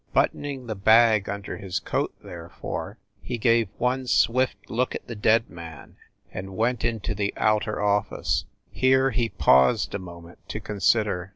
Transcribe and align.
PAUL 0.01 0.13
BUILDING 0.13 0.31
209 0.31 0.57
Buttoning 0.57 0.67
the 0.67 0.83
bag 0.83 1.29
under 1.29 1.57
his 1.57 1.79
coat, 1.79 2.11
therefore, 2.23 2.97
he 3.21 3.37
gave 3.37 3.69
one 3.77 4.07
swift 4.07 4.57
look 4.67 4.95
at 4.95 5.05
the 5.05 5.15
dead 5.15 5.47
man, 5.47 5.95
and 6.31 6.57
went 6.57 6.83
into 6.83 7.13
the 7.13 7.31
outer 7.37 7.79
office. 7.79 8.45
Here 8.71 9.11
he 9.11 9.29
paused 9.29 9.93
a 9.93 9.99
moment 9.99 10.39
to 10.49 10.59
con 10.59 10.79
sider. 10.79 11.29